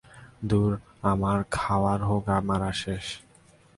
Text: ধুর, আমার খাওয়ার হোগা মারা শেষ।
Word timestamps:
ধুর, 0.49 0.71
আমার 1.03 1.39
খাওয়ার 1.51 1.99
হোগা 2.03 2.37
মারা 2.47 2.71
শেষ। 2.73 3.05